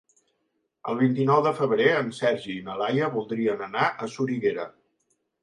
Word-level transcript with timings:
El 0.93 0.95
vint-i-nou 1.01 1.43
de 1.47 1.51
febrer 1.59 1.89
en 1.97 2.09
Sergi 2.21 2.49
i 2.61 2.65
na 2.71 2.79
Laia 2.81 3.11
voldrien 3.19 3.63
anar 3.69 3.87
a 3.93 4.11
Soriguera. 4.17 4.69